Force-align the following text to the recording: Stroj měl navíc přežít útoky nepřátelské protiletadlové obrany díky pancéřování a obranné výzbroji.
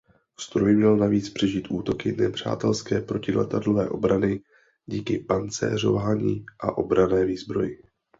Stroj 0.39 0.75
měl 0.75 0.97
navíc 0.97 1.29
přežít 1.29 1.67
útoky 1.71 2.11
nepřátelské 2.15 3.01
protiletadlové 3.01 3.89
obrany 3.89 4.41
díky 4.85 5.19
pancéřování 5.19 6.45
a 6.59 6.77
obranné 6.77 7.25
výzbroji. 7.25 7.81